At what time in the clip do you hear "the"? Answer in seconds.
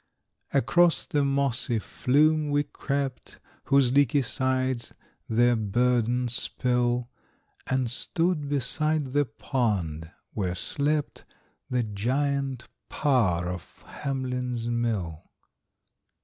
1.09-1.23, 9.11-9.25, 11.69-11.83